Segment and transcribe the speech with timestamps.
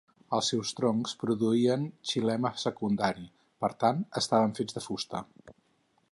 [0.35, 3.27] Els seus troncs produïen xilema secundari,
[3.65, 5.23] per tant estaven fets de fusta.